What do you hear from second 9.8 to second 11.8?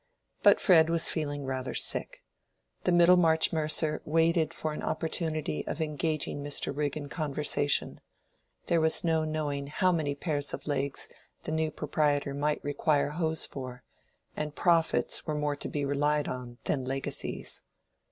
many pairs of legs the new